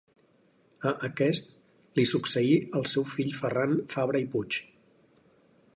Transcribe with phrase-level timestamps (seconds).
[0.91, 1.51] A aquest
[1.99, 4.61] li succeí el seu fill Ferran Fabra i Puig.